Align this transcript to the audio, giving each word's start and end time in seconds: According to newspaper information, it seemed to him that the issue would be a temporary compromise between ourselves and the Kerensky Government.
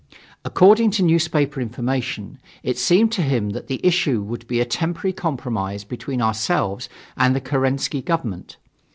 According 0.43 0.89
to 0.97 1.03
newspaper 1.03 1.61
information, 1.61 2.39
it 2.63 2.79
seemed 2.79 3.11
to 3.11 3.21
him 3.21 3.51
that 3.51 3.67
the 3.67 3.79
issue 3.85 4.23
would 4.23 4.47
be 4.47 4.59
a 4.59 4.65
temporary 4.65 5.13
compromise 5.13 5.83
between 5.83 6.23
ourselves 6.23 6.89
and 7.15 7.35
the 7.35 7.39
Kerensky 7.39 8.01
Government. 8.01 8.57